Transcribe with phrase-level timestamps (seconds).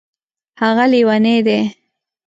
[0.61, 1.59] هغه لیونی دی